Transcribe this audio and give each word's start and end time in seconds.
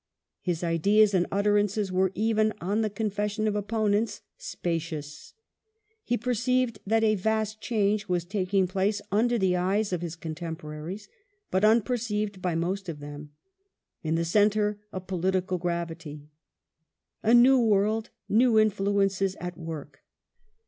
His 0.41 0.63
ideas 0.63 1.13
and 1.13 1.27
utterances 1.31 1.91
werCj 1.91 2.11
even 2.15 2.53
on 2.59 2.81
the 2.81 2.89
confession 2.89 3.47
of 3.47 3.55
opponents," 3.55 4.23
spacious". 4.55 5.35
He 6.03 6.17
perceiv 6.17 6.79
that 6.87 7.03
a 7.03 7.13
vast 7.13 7.61
change 7.61 8.09
was 8.09 8.25
taking 8.25 8.65
place 8.65 8.99
under 9.11 9.37
the 9.37 9.55
eyes 9.55 9.93
of 9.93 10.01
his 10.01 10.15
contem 10.17 10.57
poraries, 10.57 11.07
but 11.51 11.63
unperceived 11.63 12.41
by 12.41 12.55
most 12.55 12.89
of 12.89 12.99
them, 12.99 13.33
in 14.01 14.15
the 14.15 14.25
centre 14.25 14.79
of 14.91 15.05
political 15.05 15.59
gravity." 15.59 16.29
Anew 17.31 17.59
world, 17.59 18.09
new 18.27 18.57
influences 18.57 19.35
at 19.35 19.55
work." 19.55 20.01